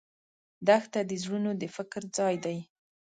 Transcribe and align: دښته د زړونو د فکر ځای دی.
دښته 0.67 0.99
د 1.09 1.11
زړونو 1.23 1.51
د 1.61 1.63
فکر 1.75 2.01
ځای 2.17 2.35
دی. 2.45 2.57